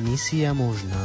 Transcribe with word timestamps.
Misia 0.00 0.56
možná. 0.56 0.96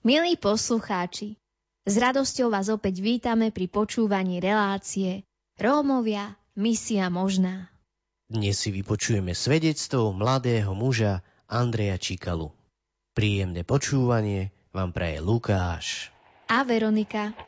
Milí 0.00 0.40
poslucháči, 0.40 1.36
s 1.84 1.94
radosťou 2.00 2.48
vás 2.48 2.72
opäť 2.72 3.04
vítame 3.04 3.52
pri 3.52 3.68
počúvaní 3.68 4.40
relácie 4.40 5.28
Rómovia, 5.60 6.40
misia 6.56 7.12
možná. 7.12 7.68
Dnes 8.24 8.56
si 8.56 8.72
vypočujeme 8.72 9.36
svedectvo 9.36 10.16
mladého 10.16 10.72
muža 10.72 11.20
Andreja 11.44 12.00
Čikalu. 12.00 12.48
Príjemné 13.12 13.68
počúvanie 13.68 14.48
vám 14.72 14.96
praje 14.96 15.20
Lukáš 15.20 16.08
a 16.48 16.64
Veronika. 16.64 17.47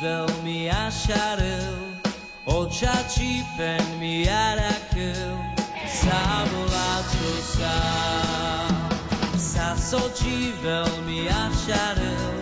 Veľmi 0.00 0.70
ašaril, 0.70 2.00
očačí 2.46 3.44
pen 3.58 3.82
mi 3.98 4.24
jarakil, 4.24 5.36
sa 5.84 6.46
volá 6.48 6.92
čo 7.10 7.32
sa. 7.58 7.76
Sa 9.38 9.74
sočí 9.74 10.54
veľmi 10.62 11.26
ašaril, 11.26 12.32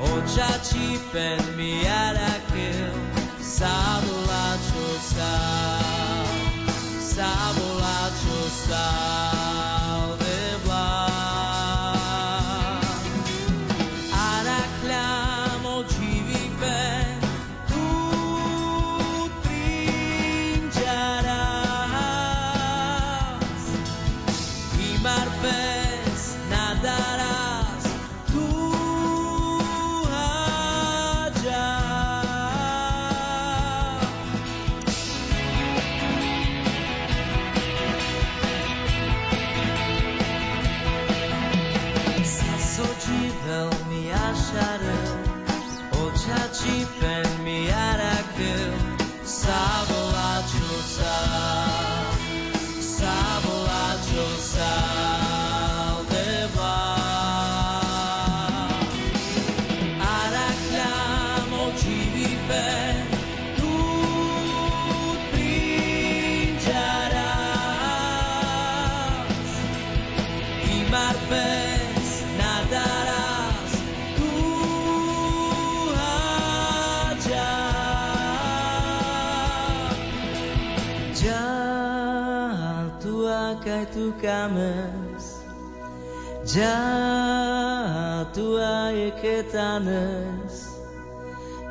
očačí 0.00 0.96
pen 1.12 1.40
mi 1.54 1.84
jarakil, 1.84 2.92
sa 3.38 4.00
volá 4.02 4.48
čo 4.58 4.86
sa. 5.00 5.34
Sa 6.98 7.32
volá 7.56 8.02
sa. 8.68 9.75
Camas 84.22 85.42
Ja 86.54 88.24
tua 88.32 88.92
e 88.94 89.10
ketanes. 89.20 90.78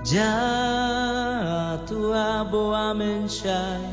Ja 0.04 1.80
tua 1.88 2.44
boa 2.44 2.94
menchai 2.94 3.90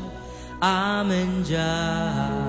Amen 0.59 1.43
ja 1.47 1.59
Ja 1.59 2.42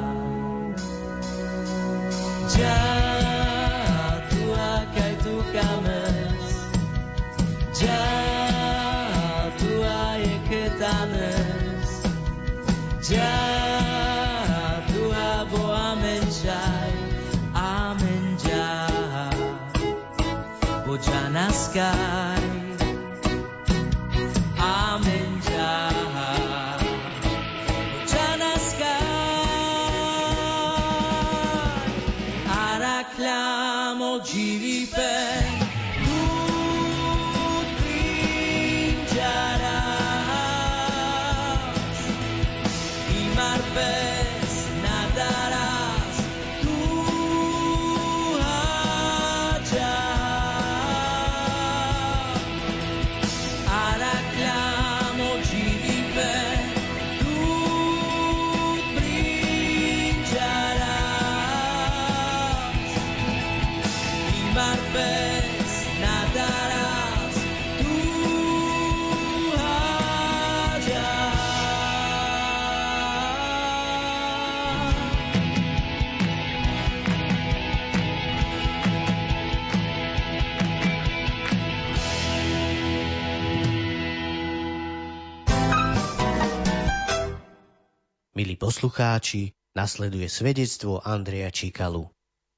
poslucháči, 88.75 89.55
nasleduje 89.79 90.27
svedectvo 90.27 90.99
Andreja 90.99 91.47
Čikalu. 91.55 92.11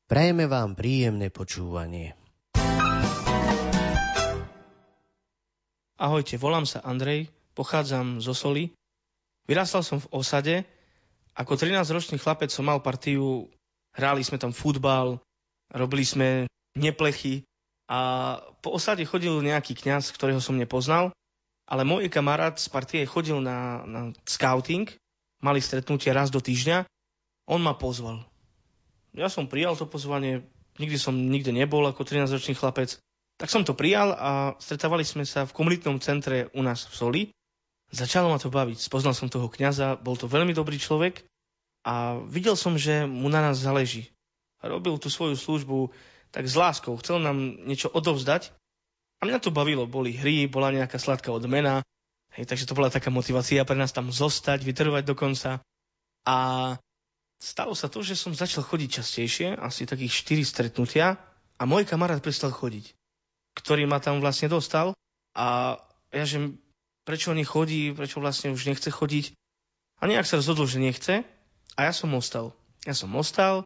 Prajeme 0.08 0.48
vám 0.48 0.72
príjemné 0.72 1.28
počúvanie. 1.28 2.16
Ahojte, 6.00 6.40
volám 6.40 6.64
sa 6.64 6.80
Andrej, 6.88 7.28
pochádzam 7.52 8.24
zo 8.24 8.32
Soli. 8.32 8.72
Vyrastal 9.44 9.84
som 9.84 10.00
v 10.00 10.08
osade. 10.16 10.64
Ako 11.36 11.52
13-ročný 11.52 12.16
chlapec 12.16 12.48
som 12.48 12.64
mal 12.64 12.80
partiu, 12.80 13.52
hráli 13.92 14.24
sme 14.24 14.40
tam 14.40 14.56
futbal, 14.56 15.20
robili 15.68 16.08
sme 16.08 16.48
neplechy 16.80 17.44
a 17.92 18.40
po 18.64 18.72
osade 18.72 19.04
chodil 19.04 19.36
nejaký 19.44 19.76
kňaz, 19.76 20.16
ktorého 20.16 20.40
som 20.40 20.56
nepoznal, 20.56 21.12
ale 21.68 21.84
môj 21.84 22.08
kamarát 22.08 22.56
z 22.56 22.72
partie 22.72 23.04
chodil 23.04 23.36
na, 23.44 23.84
na 23.84 24.16
scouting 24.24 24.88
mali 25.40 25.60
stretnutie 25.60 26.12
raz 26.12 26.32
do 26.32 26.40
týždňa, 26.40 26.86
on 27.46 27.60
ma 27.62 27.76
pozval. 27.76 28.24
Ja 29.16 29.32
som 29.32 29.48
prijal 29.48 29.78
to 29.78 29.88
pozvanie, 29.88 30.44
nikdy 30.76 31.00
som 31.00 31.16
nikde 31.16 31.54
nebol 31.54 31.84
ako 31.88 32.04
13-ročný 32.04 32.52
chlapec, 32.56 33.00
tak 33.36 33.52
som 33.52 33.64
to 33.64 33.76
prijal 33.76 34.16
a 34.16 34.56
stretávali 34.56 35.04
sme 35.04 35.28
sa 35.28 35.44
v 35.44 35.52
komunitnom 35.52 36.00
centre 36.00 36.48
u 36.56 36.60
nás 36.64 36.88
v 36.88 36.94
Soli. 36.96 37.22
Začalo 37.92 38.32
ma 38.32 38.40
to 38.40 38.50
baviť, 38.50 38.80
spoznal 38.80 39.14
som 39.14 39.30
toho 39.30 39.46
kňaza, 39.46 40.00
bol 40.00 40.18
to 40.18 40.26
veľmi 40.26 40.56
dobrý 40.56 40.80
človek 40.80 41.22
a 41.86 42.18
videl 42.26 42.58
som, 42.58 42.74
že 42.74 43.06
mu 43.06 43.30
na 43.30 43.44
nás 43.44 43.62
záleží. 43.62 44.10
Robil 44.58 44.98
tú 44.98 45.12
svoju 45.12 45.38
službu 45.38 45.94
tak 46.34 46.50
s 46.50 46.58
láskou, 46.58 46.98
chcel 46.98 47.22
nám 47.22 47.38
niečo 47.62 47.86
odovzdať 47.92 48.50
a 49.20 49.28
mňa 49.28 49.38
to 49.38 49.54
bavilo, 49.54 49.86
boli 49.86 50.16
hry, 50.16 50.50
bola 50.50 50.74
nejaká 50.74 50.98
sladká 50.98 51.30
odmena, 51.30 51.86
Hej, 52.34 52.50
takže 52.50 52.66
to 52.66 52.76
bola 52.76 52.90
taká 52.90 53.08
motivácia 53.12 53.62
pre 53.62 53.78
nás 53.78 53.94
tam 53.94 54.10
zostať, 54.10 54.66
vytrvať 54.66 55.04
do 55.06 55.14
konca. 55.14 55.62
A 56.26 56.36
stalo 57.38 57.72
sa 57.78 57.86
to, 57.86 58.02
že 58.02 58.18
som 58.18 58.34
začal 58.34 58.66
chodiť 58.66 58.90
častejšie, 59.00 59.48
asi 59.56 59.86
takých 59.86 60.42
4 60.42 60.42
stretnutia 60.42 61.16
a 61.56 61.62
môj 61.64 61.86
kamarát 61.86 62.20
prestal 62.20 62.52
chodiť, 62.52 62.92
ktorý 63.56 63.88
ma 63.88 64.02
tam 64.02 64.20
vlastne 64.20 64.50
dostal 64.50 64.92
a 65.36 65.78
ja, 66.12 66.24
že 66.24 66.52
prečo 67.06 67.30
nechodí, 67.32 67.94
prečo 67.94 68.18
vlastne 68.18 68.50
už 68.50 68.66
nechce 68.66 68.90
chodiť 68.90 69.32
a 70.00 70.10
nejak 70.10 70.26
sa 70.26 70.42
rozhodol, 70.42 70.66
že 70.66 70.82
nechce 70.82 71.24
a 71.76 71.80
ja 71.80 71.92
som 71.92 72.12
ostal. 72.12 72.52
Ja 72.84 72.92
som 72.92 73.14
ostal 73.14 73.64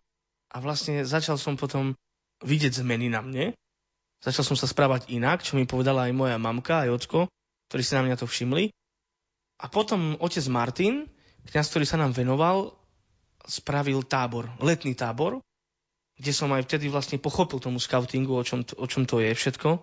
a 0.51 0.57
vlastne 0.61 1.03
začal 1.07 1.39
som 1.41 1.57
potom 1.57 1.97
vidieť 2.45 2.83
zmeny 2.85 3.09
na 3.09 3.25
mne. 3.25 3.57
Začal 4.21 4.45
som 4.53 4.57
sa 4.59 4.69
správať 4.69 5.09
inak, 5.09 5.41
čo 5.41 5.57
mi 5.57 5.65
povedala 5.65 6.11
aj 6.11 6.13
moja 6.13 6.37
mamka, 6.37 6.85
aj 6.85 6.91
ocko, 7.01 7.21
ktorí 7.71 7.83
si 7.87 7.95
na 7.95 8.03
mňa 8.03 8.19
to 8.19 8.27
všimli. 8.27 8.75
A 9.63 9.71
potom 9.71 10.19
otec 10.19 10.43
Martin, 10.51 11.07
kňaz, 11.47 11.71
ktorý 11.71 11.87
sa 11.87 12.01
nám 12.03 12.13
venoval, 12.13 12.75
spravil 13.47 14.03
tábor, 14.05 14.51
letný 14.59 14.99
tábor, 14.99 15.41
kde 16.21 16.33
som 16.37 16.53
aj 16.53 16.69
vtedy 16.69 16.93
vlastne 16.93 17.17
pochopil 17.17 17.63
tomu 17.63 17.81
scoutingu, 17.81 18.37
o 18.37 18.45
čom, 18.45 18.61
o 18.61 18.87
čom 18.91 19.09
to 19.09 19.25
je 19.25 19.33
všetko. 19.33 19.81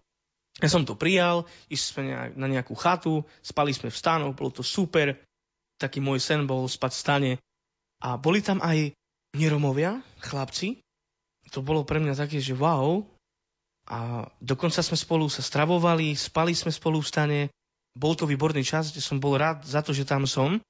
Ja 0.58 0.70
som 0.70 0.86
to 0.86 0.98
prijal, 0.98 1.46
išli 1.70 1.88
sme 1.94 2.04
na 2.34 2.48
nejakú 2.50 2.74
chatu, 2.74 3.26
spali 3.46 3.74
sme 3.74 3.94
v 3.94 3.98
stánoch, 3.98 4.34
bolo 4.34 4.50
to 4.50 4.66
super. 4.66 5.18
Taký 5.78 6.02
môj 6.02 6.18
sen 6.18 6.50
bol 6.50 6.66
spať 6.66 6.92
v 6.94 7.02
stane. 7.02 7.32
A 8.02 8.18
boli 8.18 8.42
tam 8.42 8.62
aj 8.62 8.94
neromovia, 9.38 10.02
chlapci. 10.22 10.82
To 11.54 11.62
bolo 11.62 11.86
pre 11.86 12.02
mňa 12.02 12.18
také, 12.18 12.42
že 12.42 12.58
wow. 12.58 13.06
A 13.88 14.28
dokonca 14.42 14.82
sme 14.82 14.98
spolu 14.98 15.30
sa 15.30 15.46
stravovali, 15.46 16.18
spali 16.18 16.58
sme 16.58 16.74
spolu 16.74 17.06
v 17.06 17.08
stane. 17.08 17.40
Bol 17.98 18.14
to 18.14 18.30
výborný 18.30 18.62
čas, 18.62 18.94
kde 18.94 19.02
som 19.02 19.18
bol 19.18 19.34
rád 19.42 19.66
za 19.66 19.82
to, 19.82 19.90
že 19.90 20.06
tam 20.06 20.30
som. 20.30 20.62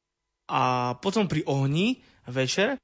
A 0.48 0.96
potom 1.04 1.28
pri 1.28 1.44
ohni 1.44 2.00
večer, 2.24 2.80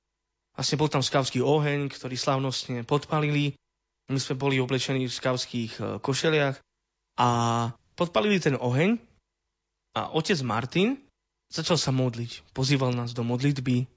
vlastne 0.52 0.76
bol 0.76 0.92
tam 0.92 1.00
skavský 1.00 1.40
oheň, 1.40 1.88
ktorý 1.88 2.20
slavnostne 2.20 2.84
podpalili. 2.84 3.56
My 4.12 4.20
sme 4.20 4.36
boli 4.36 4.60
oblečení 4.60 5.08
v 5.08 5.16
skavských 5.16 5.72
e, 5.80 5.82
košeliach 6.04 6.60
a 7.16 7.30
podpalili 7.96 8.44
ten 8.44 8.60
oheň 8.60 9.00
a 9.96 10.12
otec 10.12 10.36
Martin 10.44 11.00
začal 11.48 11.80
sa 11.80 11.96
modliť. 11.96 12.52
Pozýval 12.52 12.92
nás 12.92 13.16
do 13.16 13.24
modlitby, 13.24 13.88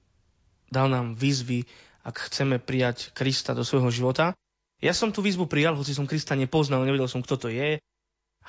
dal 0.71 0.87
nám 0.87 1.19
výzvy, 1.19 1.67
ak 2.07 2.31
chceme 2.31 2.55
prijať 2.61 3.11
Krista 3.11 3.51
do 3.51 3.67
svojho 3.67 3.91
života. 3.91 4.31
Ja 4.79 4.95
som 4.95 5.11
tú 5.11 5.19
výzvu 5.19 5.49
prijal, 5.49 5.75
hoci 5.75 5.91
som 5.91 6.07
Krista 6.07 6.39
nepoznal, 6.39 6.87
nevedel 6.87 7.09
som, 7.11 7.19
kto 7.19 7.35
to 7.35 7.47
je, 7.51 7.83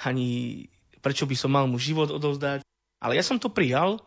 ani 0.04 0.28
prečo 1.00 1.24
by 1.24 1.36
som 1.38 1.50
mal 1.54 1.66
mu 1.70 1.78
život 1.80 2.10
odovzdať. 2.10 2.62
Ale 2.98 3.14
ja 3.14 3.22
som 3.22 3.38
to 3.38 3.50
prijal 3.50 4.02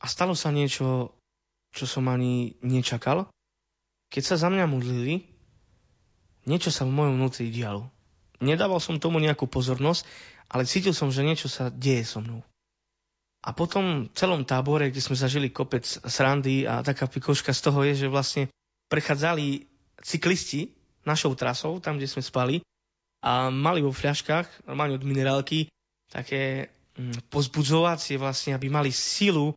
a 0.00 0.06
stalo 0.08 0.32
sa 0.32 0.48
niečo, 0.48 1.12
čo 1.76 1.84
som 1.84 2.08
ani 2.08 2.56
nečakal. 2.64 3.28
Keď 4.10 4.22
sa 4.24 4.36
za 4.40 4.48
mňa 4.48 4.66
modlili, 4.66 5.28
niečo 6.48 6.72
sa 6.72 6.88
v 6.88 6.96
mojom 6.96 7.20
vnútri 7.20 7.52
dialo. 7.52 7.92
Nedával 8.40 8.80
som 8.80 8.96
tomu 8.96 9.20
nejakú 9.20 9.44
pozornosť, 9.44 10.08
ale 10.48 10.64
cítil 10.64 10.96
som, 10.96 11.12
že 11.12 11.22
niečo 11.22 11.46
sa 11.46 11.68
deje 11.68 12.08
so 12.08 12.24
mnou. 12.24 12.40
A 13.40 13.56
potom 13.56 14.08
v 14.08 14.16
celom 14.16 14.44
tábore, 14.44 14.92
kde 14.92 15.00
sme 15.00 15.16
zažili 15.16 15.48
kopec 15.48 15.84
srandy 15.84 16.68
a 16.68 16.84
taká 16.84 17.08
pikoška 17.08 17.56
z 17.56 17.60
toho 17.64 17.80
je, 17.88 18.04
že 18.04 18.12
vlastne 18.12 18.52
prechádzali 18.92 19.64
cyklisti 20.04 20.72
našou 21.08 21.32
trasou, 21.36 21.80
tam, 21.80 21.96
kde 21.96 22.08
sme 22.08 22.20
spali, 22.20 22.60
a 23.20 23.48
mali 23.52 23.84
vo 23.84 23.92
fľaškách, 23.92 24.68
normálne 24.68 24.96
od 24.96 25.04
minerálky, 25.04 25.68
také 26.10 26.68
mm, 26.98 27.30
pozbudzovacie 27.30 28.18
vlastne, 28.18 28.52
aby 28.52 28.66
mali 28.66 28.90
silu 28.90 29.54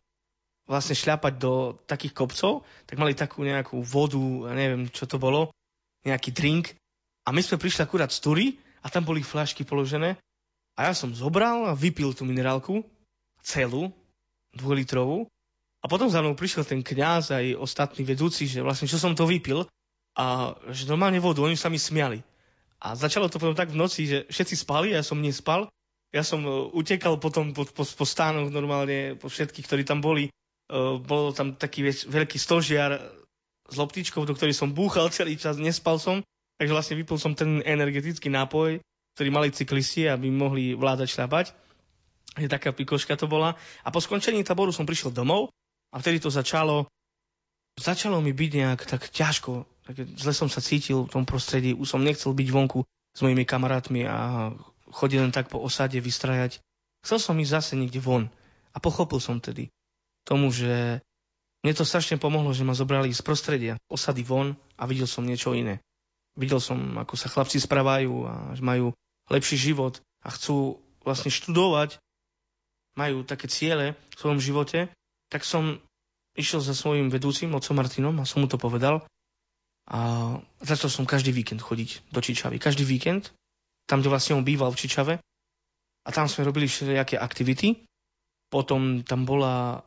vlastne 0.64 0.96
šľapať 0.96 1.32
do 1.36 1.76
takých 1.84 2.16
kopcov, 2.16 2.64
tak 2.88 2.96
mali 2.96 3.12
takú 3.12 3.44
nejakú 3.44 3.84
vodu, 3.84 4.22
neviem 4.56 4.88
čo 4.88 5.04
to 5.04 5.20
bolo, 5.20 5.52
nejaký 6.08 6.32
drink. 6.32 6.72
A 7.28 7.36
my 7.36 7.44
sme 7.44 7.60
prišli 7.60 7.84
akurát 7.84 8.08
z 8.08 8.20
tury 8.24 8.46
a 8.80 8.88
tam 8.88 9.04
boli 9.04 9.20
fľašky 9.20 9.68
položené 9.68 10.16
a 10.74 10.90
ja 10.90 10.92
som 10.96 11.12
zobral 11.14 11.70
a 11.70 11.76
vypil 11.76 12.16
tú 12.16 12.26
minerálku, 12.26 12.82
celú, 13.44 13.94
dvojlitrovú. 14.56 15.28
A 15.84 15.86
potom 15.86 16.08
za 16.08 16.24
mnou 16.24 16.32
prišiel 16.32 16.64
ten 16.64 16.80
kňaz 16.80 17.36
aj 17.36 17.60
ostatní 17.60 18.08
vedúci, 18.08 18.48
že 18.48 18.64
vlastne 18.64 18.88
čo 18.88 18.96
som 18.96 19.12
to 19.12 19.28
vypil 19.28 19.68
a 20.16 20.56
že 20.72 20.88
normálne 20.88 21.20
vodu, 21.20 21.44
oni 21.44 21.60
sa 21.60 21.68
mi 21.68 21.76
smiali. 21.76 22.24
A 22.80 22.96
začalo 22.96 23.28
to 23.28 23.36
potom 23.36 23.56
tak 23.56 23.72
v 23.72 23.80
noci, 23.80 24.08
že 24.08 24.18
všetci 24.32 24.64
spali, 24.64 24.96
ja 24.96 25.04
som 25.04 25.20
nespal. 25.20 25.68
Ja 26.14 26.22
som 26.22 26.46
e, 26.46 26.50
utekal 26.70 27.18
potom 27.18 27.50
po, 27.50 27.66
po, 27.66 27.82
po 27.82 28.04
stánoch 28.06 28.54
normálne, 28.54 29.18
po 29.18 29.26
všetkých, 29.26 29.66
ktorí 29.66 29.82
tam 29.82 29.98
boli. 29.98 30.30
Uh, 30.64 30.96
bol 30.96 31.36
tam 31.36 31.52
taký 31.60 31.84
vieš, 31.84 32.08
veľký 32.08 32.40
stožiar 32.40 32.96
s 33.68 33.74
loptičkou, 33.76 34.24
do 34.24 34.32
ktorej 34.32 34.56
som 34.56 34.72
búchal 34.72 35.12
celý 35.12 35.36
čas, 35.36 35.60
nespal 35.60 36.00
som. 36.00 36.24
Takže 36.56 36.72
vlastne 36.72 36.96
vypil 36.96 37.20
som 37.20 37.36
ten 37.36 37.60
energetický 37.60 38.32
nápoj, 38.32 38.80
ktorý 39.12 39.28
mali 39.28 39.52
cyklisti, 39.52 40.08
aby 40.08 40.32
mohli 40.32 40.72
vládať 40.72 41.08
šľapať. 41.12 41.46
Je 42.40 42.48
taká 42.48 42.72
pikoška 42.72 43.12
to 43.20 43.28
bola. 43.28 43.60
A 43.84 43.92
po 43.92 44.00
skončení 44.00 44.40
taboru 44.40 44.72
som 44.72 44.88
prišiel 44.88 45.12
domov 45.12 45.52
a 45.92 46.00
vtedy 46.00 46.16
to 46.16 46.32
začalo 46.32 46.88
začalo 47.78 48.22
mi 48.22 48.30
byť 48.30 48.50
nejak 48.54 48.80
tak 48.86 49.10
ťažko. 49.10 49.66
Tak 49.84 49.94
zle 50.16 50.32
som 50.32 50.48
sa 50.48 50.64
cítil 50.64 51.04
v 51.04 51.12
tom 51.12 51.24
prostredí. 51.26 51.74
Už 51.74 51.90
som 51.90 52.00
nechcel 52.00 52.32
byť 52.32 52.48
vonku 52.50 52.86
s 53.14 53.20
mojimi 53.20 53.44
kamarátmi 53.44 54.06
a 54.06 54.50
chodiť 54.94 55.18
len 55.18 55.34
tak 55.34 55.50
po 55.50 55.58
osade 55.58 55.98
vystrajať. 55.98 56.62
Chcel 57.02 57.18
som 57.18 57.34
ísť 57.34 57.50
zase 57.50 57.72
niekde 57.74 57.98
von. 57.98 58.30
A 58.70 58.78
pochopil 58.78 59.18
som 59.18 59.42
tedy 59.42 59.74
tomu, 60.22 60.54
že 60.54 61.02
mne 61.66 61.74
to 61.74 61.82
strašne 61.82 62.20
pomohlo, 62.20 62.54
že 62.54 62.62
ma 62.62 62.76
zobrali 62.76 63.10
z 63.10 63.22
prostredia, 63.26 63.74
osady 63.90 64.22
von 64.22 64.54
a 64.78 64.86
videl 64.86 65.08
som 65.08 65.26
niečo 65.26 65.56
iné. 65.56 65.82
Videl 66.38 66.58
som, 66.58 66.76
ako 66.98 67.14
sa 67.14 67.30
chlapci 67.30 67.58
správajú 67.62 68.12
a 68.26 68.34
majú 68.58 68.94
lepší 69.30 69.56
život 69.56 70.02
a 70.20 70.28
chcú 70.34 70.82
vlastne 71.06 71.32
študovať, 71.32 72.00
majú 72.98 73.22
také 73.26 73.48
ciele 73.48 73.98
v 74.14 74.18
svojom 74.18 74.40
živote, 74.40 74.92
tak 75.30 75.42
som 75.46 75.78
išiel 76.34 76.60
za 76.60 76.74
svojim 76.74 77.08
vedúcim, 77.10 77.50
otcom 77.54 77.76
Martinom 77.78 78.16
a 78.18 78.28
som 78.28 78.42
mu 78.42 78.48
to 78.50 78.58
povedal. 78.58 79.06
A 79.84 80.00
začal 80.64 80.88
som 80.88 81.04
každý 81.04 81.30
víkend 81.30 81.60
chodiť 81.60 82.08
do 82.08 82.20
Čičavy. 82.24 82.56
Každý 82.56 82.88
víkend, 82.88 83.36
tam, 83.84 84.00
kde 84.00 84.12
vlastne 84.12 84.36
on 84.36 84.44
býval 84.44 84.72
v 84.72 84.80
Čičave. 84.80 85.14
A 86.04 86.08
tam 86.12 86.28
sme 86.28 86.44
robili 86.44 86.68
všelijaké 86.68 87.16
aktivity. 87.16 87.84
Potom 88.52 89.04
tam 89.04 89.24
bola 89.24 89.80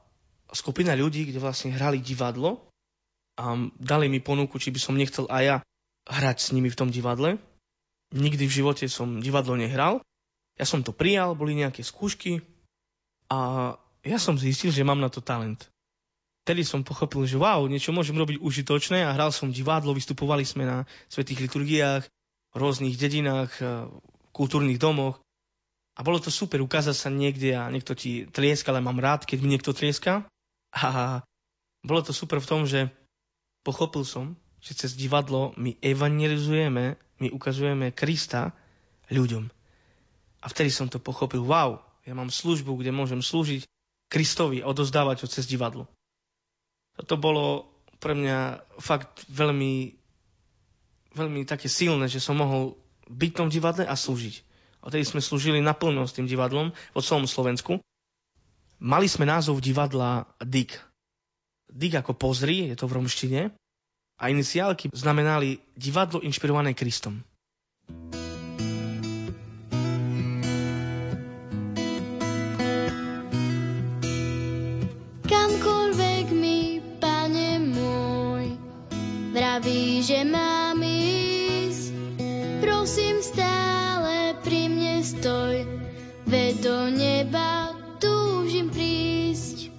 skupina 0.51 0.97
ľudí, 0.97 1.29
kde 1.29 1.39
vlastne 1.41 1.73
hrali 1.73 2.01
divadlo 2.01 2.67
a 3.37 3.53
dali 3.77 4.09
mi 4.09 4.17
ponuku, 4.17 4.57
či 4.57 4.73
by 4.73 4.79
som 4.81 4.97
nechcel 4.97 5.29
aj 5.29 5.43
ja 5.43 5.57
hrať 6.09 6.37
s 6.41 6.49
nimi 6.55 6.71
v 6.71 6.79
tom 6.79 6.89
divadle. 6.89 7.37
Nikdy 8.15 8.47
v 8.47 8.55
živote 8.63 8.85
som 8.87 9.19
divadlo 9.19 9.59
nehral. 9.59 10.01
Ja 10.57 10.65
som 10.65 10.81
to 10.81 10.95
prijal, 10.95 11.37
boli 11.37 11.53
nejaké 11.53 11.85
skúšky 11.85 12.41
a 13.29 13.75
ja 14.01 14.17
som 14.17 14.39
zistil, 14.39 14.73
že 14.73 14.87
mám 14.87 14.97
na 14.97 15.11
to 15.11 15.21
talent. 15.21 15.69
Tedy 16.47 16.63
som 16.63 16.81
pochopil, 16.81 17.27
že 17.27 17.35
wow, 17.35 17.67
niečo 17.67 17.91
môžem 17.91 18.15
robiť 18.15 18.39
užitočné 18.39 19.03
a 19.03 19.11
hral 19.11 19.35
som 19.35 19.51
divadlo, 19.51 19.91
vystupovali 19.91 20.47
sme 20.47 20.63
na 20.63 20.77
svetých 21.11 21.43
liturgiách, 21.43 22.07
rôznych 22.57 22.97
dedinách, 22.97 23.53
kultúrnych 24.33 24.81
domoch. 24.81 25.21
A 25.97 26.05
bolo 26.05 26.21
to 26.21 26.29
super 26.29 26.61
ukázať 26.61 26.93
sa 26.93 27.09
niekde 27.09 27.57
a 27.57 27.69
niekto 27.73 27.97
ti 27.97 28.29
trieska, 28.29 28.69
ale 28.69 28.85
mám 28.85 29.01
rád, 29.01 29.25
keď 29.25 29.37
mi 29.41 29.53
niekto 29.53 29.73
trieska. 29.73 30.25
A 30.77 31.25
bolo 31.81 32.05
to 32.05 32.13
super 32.13 32.37
v 32.37 32.49
tom, 32.49 32.61
že 32.69 32.93
pochopil 33.65 34.05
som, 34.05 34.37
že 34.61 34.77
cez 34.77 34.93
divadlo 34.93 35.57
my 35.57 35.73
evangelizujeme, 35.81 36.99
my 37.17 37.27
ukazujeme 37.33 37.89
Krista 37.95 38.53
ľuďom. 39.09 39.49
A 40.43 40.45
vtedy 40.53 40.69
som 40.69 40.85
to 40.85 41.01
pochopil, 41.01 41.41
wow, 41.41 41.81
ja 42.05 42.13
mám 42.13 42.29
službu, 42.29 42.77
kde 42.77 42.93
môžem 42.93 43.25
slúžiť 43.25 43.65
Kristovi 44.07 44.63
a 44.63 44.69
odozdávať 44.69 45.25
ho 45.25 45.27
cez 45.27 45.49
divadlo. 45.49 45.89
Toto 46.95 47.19
bolo 47.19 47.67
pre 47.99 48.13
mňa 48.15 48.63
fakt 48.79 49.25
veľmi, 49.27 49.96
veľmi 51.17 51.49
také 51.49 51.65
silné, 51.65 52.05
že 52.05 52.21
som 52.21 52.37
mohol 52.37 52.77
byť 53.09 53.31
v 53.33 53.37
tom 53.41 53.49
divadle 53.49 53.83
a 53.89 53.97
slúžiť. 53.97 54.45
Odtedy 54.85 55.03
sme 55.03 55.25
slúžili 55.25 55.59
naplno 55.59 56.05
s 56.05 56.13
tým 56.13 56.29
divadlom 56.29 56.69
vo 56.93 57.01
celom 57.01 57.25
Slovensku. 57.25 57.81
Mali 58.77 59.09
sme 59.09 59.25
názov 59.25 59.57
divadla 59.57 60.29
DIK. 60.37 60.77
DIK 61.73 62.05
ako 62.05 62.13
pozri, 62.13 62.69
je 62.69 62.77
to 62.77 62.85
v 62.85 63.01
romštine 63.01 63.41
a 64.17 64.23
iniciálky 64.29 64.93
znamenali 64.93 65.57
divadlo 65.73 66.21
inšpirované 66.21 66.77
Kristom. 66.77 67.25
Kamkoľvek 75.27 76.27
mi, 76.31 76.79
pane 77.01 77.49
môj, 77.61 78.45
vraví, 79.35 79.99
že 80.05 80.23
mám 80.23 80.66
do 86.67 86.91
neba 86.91 87.71
túžim 87.95 88.67
prísť. 88.67 89.71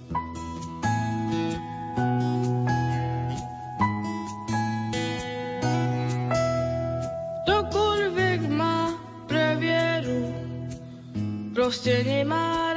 Ktokoľvek 7.45 8.41
má 8.49 8.97
pre 9.29 9.61
vieru, 9.61 10.33
proste 11.53 12.01
nemá 12.01 12.68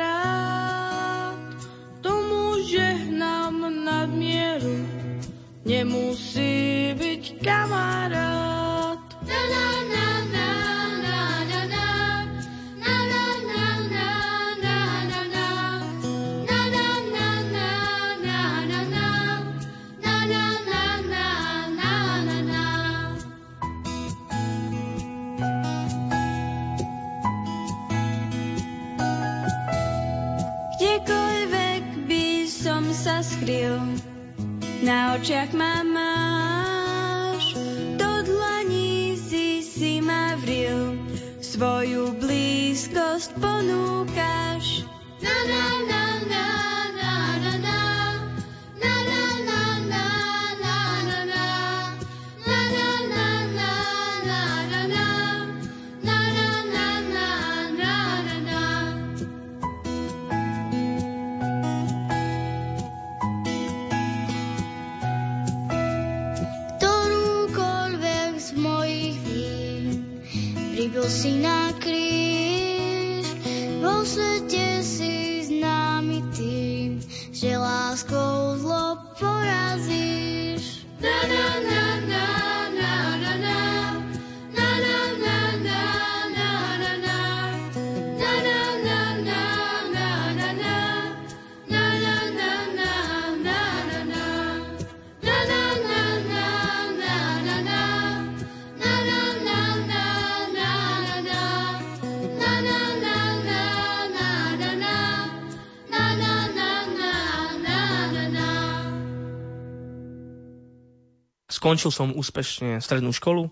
Skončil 111.62 111.94
som 111.94 112.10
úspešne 112.10 112.82
strednú 112.82 113.14
školu 113.14 113.46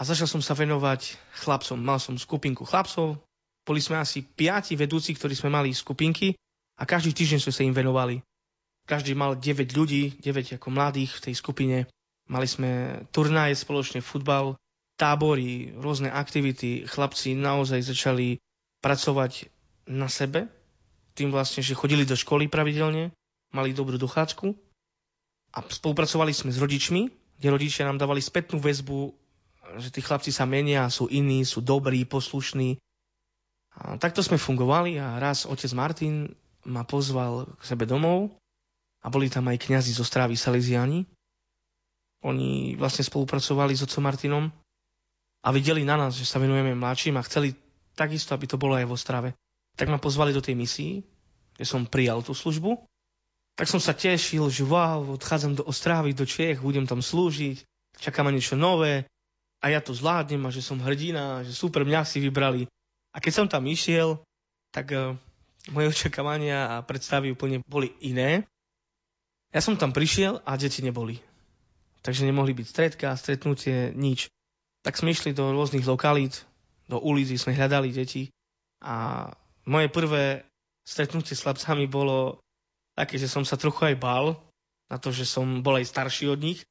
a 0.00 0.08
začal 0.08 0.24
som 0.24 0.40
sa 0.40 0.56
venovať 0.56 1.20
chlapcom. 1.44 1.76
Mal 1.76 2.00
som 2.00 2.16
skupinku 2.16 2.64
chlapcov, 2.64 3.20
boli 3.60 3.76
sme 3.84 4.00
asi 4.00 4.24
piati 4.24 4.72
vedúci, 4.72 5.12
ktorí 5.12 5.36
sme 5.36 5.52
mali 5.52 5.76
skupinky 5.76 6.32
a 6.80 6.88
každý 6.88 7.12
týždeň 7.12 7.44
sme 7.44 7.52
sa 7.52 7.60
im 7.68 7.76
venovali. 7.76 8.24
Každý 8.88 9.12
mal 9.12 9.36
9 9.36 9.52
ľudí, 9.76 10.16
9 10.16 10.56
ako 10.56 10.68
mladých 10.72 11.20
v 11.20 11.22
tej 11.28 11.34
skupine. 11.36 11.76
Mali 12.24 12.48
sme 12.48 13.04
turnaje 13.12 13.52
spoločne, 13.52 14.00
futbal, 14.00 14.56
tábory, 14.96 15.76
rôzne 15.76 16.08
aktivity. 16.08 16.88
Chlapci 16.88 17.36
naozaj 17.36 17.84
začali 17.84 18.40
pracovať 18.80 19.52
na 19.92 20.08
sebe, 20.08 20.48
tým 21.12 21.28
vlastne, 21.28 21.60
že 21.60 21.76
chodili 21.76 22.08
do 22.08 22.16
školy 22.16 22.48
pravidelne, 22.48 23.12
mali 23.52 23.76
dobrú 23.76 24.00
dochádzku 24.00 24.56
a 25.52 25.60
spolupracovali 25.60 26.32
sme 26.32 26.48
s 26.48 26.56
rodičmi, 26.56 27.25
kde 27.36 27.52
rodičia 27.52 27.84
nám 27.84 28.00
dávali 28.00 28.24
spätnú 28.24 28.56
väzbu, 28.56 29.12
že 29.76 29.92
tí 29.92 30.00
chlapci 30.00 30.32
sa 30.32 30.48
menia, 30.48 30.88
sú 30.88 31.10
iní, 31.10 31.44
sú 31.44 31.60
dobrí, 31.60 32.06
poslušní. 32.08 32.80
A 33.76 34.00
takto 34.00 34.24
sme 34.24 34.40
fungovali 34.40 34.96
a 34.96 35.20
raz 35.20 35.44
otec 35.44 35.68
Martin 35.76 36.32
ma 36.64 36.82
pozval 36.88 37.44
k 37.60 37.62
sebe 37.62 37.84
domov 37.84 38.32
a 39.04 39.12
boli 39.12 39.28
tam 39.28 39.46
aj 39.52 39.60
kňazi 39.60 39.92
zo 39.92 40.02
Strávy 40.02 40.34
Salesiani. 40.34 41.04
Oni 42.24 42.74
vlastne 42.80 43.04
spolupracovali 43.04 43.76
s 43.76 43.84
otcom 43.84 44.02
Martinom 44.02 44.44
a 45.44 45.48
videli 45.52 45.84
na 45.84 46.00
nás, 46.00 46.16
že 46.16 46.24
sa 46.24 46.40
venujeme 46.40 46.72
mladším 46.72 47.20
a 47.20 47.26
chceli 47.28 47.52
takisto, 47.92 48.32
aby 48.32 48.48
to 48.48 48.56
bolo 48.56 48.74
aj 48.80 48.88
vo 48.88 48.96
Strave. 48.96 49.36
Tak 49.76 49.92
ma 49.92 50.00
pozvali 50.00 50.32
do 50.32 50.40
tej 50.40 50.56
misii, 50.56 51.04
kde 51.52 51.64
som 51.68 51.84
prijal 51.84 52.24
tú 52.24 52.32
službu 52.32 52.80
tak 53.56 53.72
som 53.72 53.80
sa 53.80 53.96
tešil, 53.96 54.52
že 54.52 54.68
wow, 54.68 55.16
odchádzam 55.16 55.56
do 55.56 55.64
Ostrávy, 55.64 56.12
do 56.12 56.28
Čech, 56.28 56.60
budem 56.60 56.84
tam 56.84 57.00
slúžiť, 57.00 57.64
čaká 57.96 58.20
ma 58.20 58.28
niečo 58.28 58.52
nové 58.52 59.08
a 59.64 59.72
ja 59.72 59.80
to 59.80 59.96
zvládnem 59.96 60.44
a 60.44 60.52
že 60.52 60.60
som 60.60 60.76
hrdina, 60.76 61.40
že 61.40 61.56
super, 61.56 61.88
mňa 61.88 62.04
si 62.04 62.20
vybrali. 62.20 62.68
A 63.10 63.18
keď 63.18 63.32
som 63.32 63.46
tam 63.48 63.64
išiel, 63.64 64.20
tak 64.76 64.92
uh, 64.92 65.16
moje 65.72 65.88
očakávania 65.96 66.76
a 66.76 66.84
predstavy 66.84 67.32
úplne 67.32 67.64
boli 67.64 67.96
iné. 68.04 68.44
Ja 69.56 69.64
som 69.64 69.80
tam 69.80 69.96
prišiel 69.96 70.44
a 70.44 70.60
deti 70.60 70.84
neboli. 70.84 71.16
Takže 72.04 72.28
nemohli 72.28 72.52
byť 72.52 72.66
stredka, 72.68 73.16
stretnutie, 73.16 73.90
nič. 73.96 74.28
Tak 74.84 75.00
sme 75.00 75.16
išli 75.16 75.32
do 75.32 75.50
rôznych 75.50 75.88
lokalít, 75.88 76.44
do 76.86 77.00
ulic, 77.00 77.32
sme 77.34 77.56
hľadali 77.56 77.90
deti 77.90 78.30
a 78.84 79.26
moje 79.66 79.90
prvé 79.90 80.46
stretnutie 80.86 81.34
s 81.34 81.42
chlapcami 81.42 81.90
bolo 81.90 82.38
také, 82.96 83.20
že 83.20 83.28
som 83.28 83.44
sa 83.44 83.60
trochu 83.60 83.92
aj 83.92 83.96
bál 84.00 84.40
na 84.88 84.96
to, 84.96 85.12
že 85.12 85.28
som 85.28 85.60
bol 85.60 85.76
aj 85.76 85.86
starší 85.86 86.32
od 86.32 86.40
nich. 86.40 86.64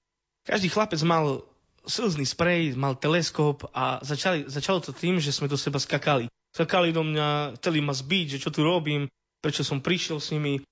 Každý 0.44 0.74
chlapec 0.74 1.00
mal 1.06 1.46
slzný 1.86 2.26
sprej, 2.26 2.74
mal 2.74 2.98
teleskop 2.98 3.70
a 3.72 4.02
začali, 4.02 4.50
začalo 4.50 4.82
to 4.82 4.92
tým, 4.92 5.22
že 5.22 5.30
sme 5.30 5.46
do 5.46 5.56
seba 5.56 5.78
skakali. 5.78 6.26
Skakali 6.52 6.90
do 6.90 7.06
mňa, 7.06 7.60
chceli 7.62 7.80
ma 7.86 7.94
zbiť, 7.94 8.38
že 8.38 8.42
čo 8.42 8.50
tu 8.50 8.66
robím, 8.66 9.06
prečo 9.44 9.62
som 9.62 9.84
prišiel 9.84 10.18
s 10.18 10.34
nimi, 10.34 10.66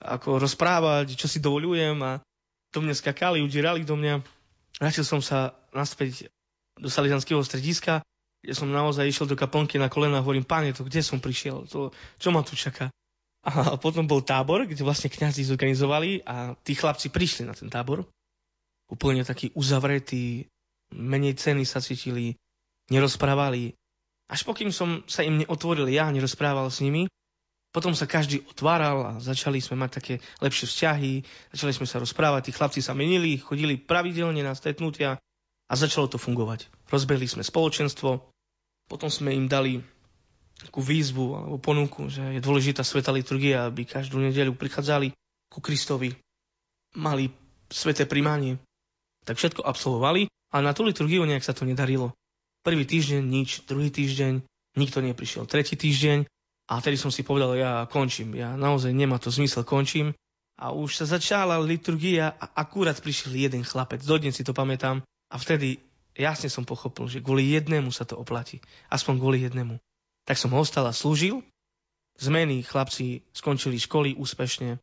ako 0.00 0.40
rozprávať, 0.40 1.20
čo 1.20 1.28
si 1.28 1.38
dovolujem 1.42 2.00
a 2.00 2.24
do 2.72 2.80
mňa 2.80 2.94
skakali, 2.96 3.44
udierali 3.44 3.84
do 3.84 3.94
mňa. 3.94 4.24
Vrátil 4.80 5.04
som 5.04 5.20
sa 5.20 5.54
naspäť 5.70 6.32
do 6.80 6.90
Salesianského 6.90 7.38
strediska, 7.44 8.02
kde 8.42 8.54
som 8.56 8.68
naozaj 8.68 9.06
išiel 9.06 9.30
do 9.30 9.38
kaplnky 9.38 9.78
na 9.78 9.86
kolena 9.86 10.20
a 10.20 10.24
hovorím, 10.24 10.44
páne, 10.44 10.74
to 10.74 10.82
kde 10.82 11.00
som 11.00 11.22
prišiel, 11.22 11.64
to, 11.70 11.94
čo 12.18 12.28
ma 12.34 12.42
tu 12.42 12.58
čaká? 12.58 12.90
A 13.44 13.76
potom 13.76 14.08
bol 14.08 14.24
tábor, 14.24 14.64
kde 14.64 14.80
vlastne 14.80 15.12
kňazi 15.12 15.44
zorganizovali 15.44 16.24
a 16.24 16.56
tí 16.64 16.72
chlapci 16.72 17.12
prišli 17.12 17.44
na 17.44 17.52
ten 17.52 17.68
tábor. 17.68 18.08
Úplne 18.88 19.20
takí 19.24 19.52
uzavretí, 19.52 20.48
menej 20.96 21.36
ceny 21.36 21.68
sa 21.68 21.84
cítili, 21.84 22.40
nerozprávali. 22.88 23.76
Až 24.32 24.48
pokým 24.48 24.72
som 24.72 25.04
sa 25.04 25.20
im 25.20 25.44
neotvoril 25.44 25.84
ja, 25.92 26.08
nerozprával 26.08 26.72
s 26.72 26.80
nimi, 26.80 27.04
potom 27.74 27.90
sa 27.90 28.06
každý 28.06 28.46
otváral 28.46 29.02
a 29.02 29.12
začali 29.18 29.58
sme 29.58 29.82
mať 29.82 29.90
také 29.98 30.14
lepšie 30.38 30.70
vzťahy, 30.70 31.12
začali 31.52 31.72
sme 31.74 31.86
sa 31.90 31.98
rozprávať, 31.98 32.48
tí 32.48 32.52
chlapci 32.54 32.80
sa 32.80 32.94
menili, 32.94 33.36
chodili 33.36 33.74
pravidelne 33.74 34.46
na 34.46 34.54
stretnutia 34.54 35.18
a 35.66 35.72
začalo 35.74 36.06
to 36.06 36.16
fungovať. 36.16 36.70
Rozbehli 36.86 37.26
sme 37.26 37.42
spoločenstvo, 37.42 38.30
potom 38.86 39.10
sme 39.10 39.34
im 39.34 39.50
dali 39.50 39.82
takú 40.60 40.80
výzvu 40.80 41.34
alebo 41.34 41.56
ponuku, 41.58 42.06
že 42.06 42.38
je 42.38 42.40
dôležitá 42.40 42.86
sveta 42.86 43.10
liturgia, 43.10 43.66
aby 43.66 43.82
každú 43.82 44.22
nedeľu 44.22 44.54
prichádzali 44.54 45.10
ku 45.50 45.58
Kristovi, 45.58 46.14
mali 46.94 47.30
sveté 47.70 48.06
primanie. 48.06 48.58
Tak 49.26 49.40
všetko 49.40 49.66
absolvovali, 49.66 50.30
ale 50.54 50.62
na 50.62 50.76
tú 50.76 50.86
liturgiu 50.86 51.26
nejak 51.26 51.42
sa 51.42 51.56
to 51.56 51.66
nedarilo. 51.66 52.14
Prvý 52.62 52.86
týždeň 52.86 53.22
nič, 53.24 53.66
druhý 53.66 53.90
týždeň 53.90 54.40
nikto 54.78 54.98
neprišiel, 55.02 55.44
tretí 55.44 55.74
týždeň 55.74 56.24
a 56.70 56.72
vtedy 56.80 56.96
som 56.96 57.12
si 57.12 57.26
povedal, 57.26 57.58
ja 57.58 57.84
končím, 57.90 58.32
ja 58.38 58.56
naozaj 58.56 58.94
nemá 58.94 59.20
to 59.20 59.28
zmysel, 59.28 59.66
končím. 59.66 60.16
A 60.54 60.70
už 60.70 61.02
sa 61.02 61.18
začala 61.18 61.58
liturgia 61.58 62.30
a 62.30 62.46
akurát 62.62 62.94
prišiel 63.02 63.34
jeden 63.34 63.66
chlapec, 63.66 64.06
dodnes 64.06 64.38
si 64.38 64.46
to 64.46 64.54
pamätám 64.54 65.02
a 65.02 65.34
vtedy 65.34 65.82
jasne 66.14 66.46
som 66.46 66.62
pochopil, 66.62 67.10
že 67.10 67.18
kvôli 67.18 67.58
jednému 67.58 67.90
sa 67.90 68.06
to 68.06 68.14
oplatí. 68.14 68.62
Aspoň 68.86 69.14
kvôli 69.18 69.42
jednému 69.42 69.82
tak 70.24 70.36
som 70.40 70.52
ostal 70.56 70.88
a 70.88 70.92
slúžil. 70.96 71.44
Zmeny 72.20 72.62
chlapci 72.62 73.26
skončili 73.34 73.76
školy 73.80 74.14
úspešne. 74.14 74.78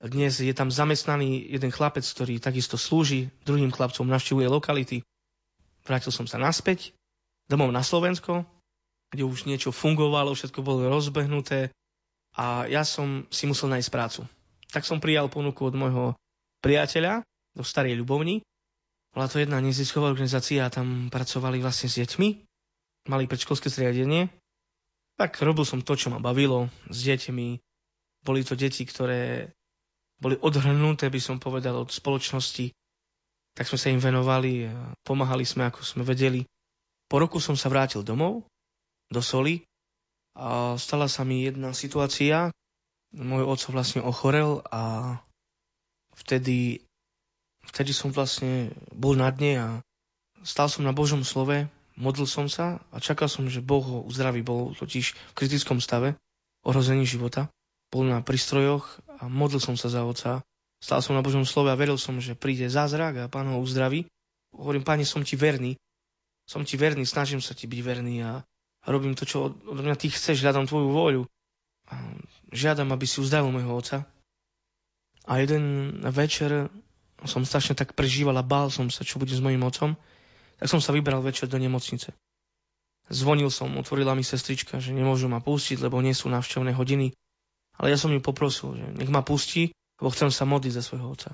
Dnes 0.00 0.40
je 0.40 0.54
tam 0.56 0.72
zamestnaný 0.72 1.50
jeden 1.52 1.68
chlapec, 1.68 2.06
ktorý 2.06 2.40
takisto 2.40 2.80
slúži 2.80 3.28
druhým 3.44 3.68
chlapcom, 3.68 4.08
navštevuje 4.08 4.48
lokality. 4.48 5.04
Vrátil 5.84 6.14
som 6.14 6.24
sa 6.24 6.40
naspäť, 6.40 6.96
domov 7.50 7.68
na 7.74 7.84
Slovensko 7.84 8.48
kde 9.10 9.26
už 9.26 9.44
niečo 9.44 9.74
fungovalo, 9.74 10.32
všetko 10.32 10.62
bolo 10.62 10.86
rozbehnuté 10.86 11.74
a 12.38 12.64
ja 12.70 12.86
som 12.86 13.26
si 13.28 13.50
musel 13.50 13.74
nájsť 13.74 13.90
prácu. 13.90 14.22
Tak 14.70 14.86
som 14.86 15.02
prijal 15.02 15.26
ponuku 15.26 15.66
od 15.66 15.74
môjho 15.74 16.04
priateľa 16.62 17.26
do 17.58 17.66
Starej 17.66 17.98
Ľubovni. 17.98 18.46
Bola 19.10 19.26
to 19.26 19.42
jedna 19.42 19.58
nezisková 19.58 20.06
organizácia 20.06 20.62
a 20.62 20.70
tam 20.70 21.10
pracovali 21.10 21.58
vlastne 21.58 21.90
s 21.90 21.98
deťmi. 21.98 22.28
Mali 23.10 23.26
predškolské 23.26 23.66
zriadenie. 23.66 24.30
Tak 25.20 25.36
robil 25.44 25.68
som 25.68 25.84
to, 25.84 25.92
čo 26.00 26.08
ma 26.08 26.16
bavilo 26.16 26.72
s 26.88 27.04
deťmi. 27.04 27.60
Boli 28.24 28.40
to 28.40 28.56
deti, 28.56 28.88
ktoré 28.88 29.52
boli 30.16 30.40
odhrnuté, 30.40 31.12
by 31.12 31.20
som 31.20 31.36
povedal, 31.36 31.76
od 31.76 31.92
spoločnosti. 31.92 32.72
Tak 33.52 33.68
sme 33.68 33.76
sa 33.76 33.92
im 33.92 34.00
venovali, 34.00 34.72
pomáhali 35.04 35.44
sme, 35.44 35.68
ako 35.68 35.84
sme 35.84 36.08
vedeli. 36.08 36.48
Po 37.04 37.20
roku 37.20 37.36
som 37.36 37.52
sa 37.52 37.68
vrátil 37.68 38.00
domov, 38.00 38.48
do 39.12 39.20
Soli 39.20 39.66
a 40.38 40.78
stala 40.80 41.10
sa 41.10 41.26
mi 41.26 41.44
jedna 41.44 41.76
situácia. 41.76 42.48
Môj 43.12 43.44
otco 43.44 43.76
vlastne 43.76 44.00
ochorel 44.00 44.62
a 44.70 45.18
vtedy, 46.16 46.80
vtedy 47.66 47.90
som 47.92 48.14
vlastne 48.14 48.70
bol 48.94 49.18
na 49.18 49.28
dne 49.34 49.52
a 49.58 49.68
stal 50.46 50.70
som 50.70 50.86
na 50.86 50.94
Božom 50.94 51.26
slove, 51.26 51.66
modlil 52.00 52.24
som 52.24 52.48
sa 52.48 52.80
a 52.90 52.96
čakal 52.98 53.28
som, 53.28 53.44
že 53.52 53.60
Boh 53.60 53.84
ho 53.84 54.00
uzdraví. 54.08 54.40
Bol 54.40 54.72
totiž 54.72 55.12
v 55.12 55.36
kritickom 55.36 55.84
stave, 55.84 56.16
ohrození 56.64 57.04
života. 57.04 57.52
Bol 57.92 58.08
na 58.08 58.24
prístrojoch 58.24 59.04
a 59.20 59.28
modlil 59.28 59.60
som 59.60 59.76
sa 59.76 59.92
za 59.92 60.02
otca. 60.08 60.40
Stal 60.80 61.04
som 61.04 61.12
na 61.12 61.20
Božom 61.20 61.44
slove 61.44 61.68
a 61.68 61.76
veril 61.76 62.00
som, 62.00 62.16
že 62.16 62.32
príde 62.32 62.64
zázrak 62.72 63.14
a 63.20 63.28
pán 63.28 63.52
ho 63.52 63.60
uzdraví. 63.60 64.08
Hovorím, 64.56 64.80
páne, 64.80 65.04
som 65.04 65.20
ti 65.20 65.36
verný. 65.36 65.76
Som 66.48 66.64
ti 66.64 66.80
verný, 66.80 67.04
snažím 67.04 67.44
sa 67.44 67.52
ti 67.52 67.68
byť 67.68 67.80
verný 67.84 68.24
a 68.24 68.42
robím 68.88 69.12
to, 69.12 69.28
čo 69.28 69.52
od 69.52 69.78
mňa 69.78 69.94
ty 70.00 70.08
chceš, 70.08 70.40
hľadám 70.40 70.66
tvoju 70.66 70.88
vôľu. 70.88 71.22
A 71.92 71.94
žiadam, 72.50 72.90
aby 72.96 73.04
si 73.04 73.20
uzdravil 73.20 73.52
môjho 73.52 73.76
otca. 73.76 73.98
A 75.28 75.38
jeden 75.38 75.94
večer 76.10 76.72
som 77.28 77.44
strašne 77.44 77.76
tak 77.76 77.92
prežíval 77.92 78.34
a 78.40 78.46
bál 78.46 78.72
som 78.72 78.88
sa, 78.88 79.04
čo 79.04 79.20
bude 79.20 79.36
s 79.36 79.44
mojim 79.44 79.60
otcom, 79.60 79.94
tak 80.60 80.68
som 80.68 80.84
sa 80.84 80.92
vybral 80.92 81.24
večer 81.24 81.48
do 81.48 81.56
nemocnice. 81.56 82.12
Zvonil 83.08 83.48
som, 83.48 83.72
otvorila 83.80 84.12
mi 84.12 84.22
sestrička, 84.22 84.78
že 84.78 84.92
nemôžu 84.92 85.26
ma 85.26 85.40
pustiť, 85.40 85.80
lebo 85.80 85.98
nie 86.04 86.12
sú 86.12 86.28
návštevné 86.28 86.76
hodiny. 86.76 87.16
Ale 87.80 87.90
ja 87.90 87.98
som 87.98 88.12
ju 88.12 88.20
poprosil, 88.20 88.76
že 88.76 88.86
nech 88.92 89.08
ma 89.08 89.24
pustí, 89.24 89.72
lebo 89.98 90.12
chcem 90.12 90.28
sa 90.28 90.44
modliť 90.44 90.72
za 90.76 90.84
svojho 90.84 91.08
otca. 91.08 91.30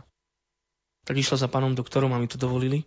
Tak 1.04 1.18
išla 1.18 1.42
za 1.42 1.48
pánom 1.50 1.74
doktorom 1.74 2.14
a 2.14 2.22
mi 2.22 2.30
to 2.30 2.38
dovolili. 2.38 2.86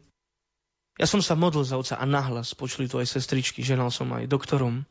Ja 0.96 1.08
som 1.08 1.20
sa 1.20 1.36
modlil 1.36 1.68
za 1.68 1.76
otca 1.76 2.00
a 2.00 2.04
nahlas 2.08 2.56
počuli 2.56 2.88
to 2.88 3.04
aj 3.04 3.08
sestričky, 3.08 3.62
ženal 3.62 3.92
som 3.92 4.08
aj 4.16 4.28
doktorom 4.28 4.88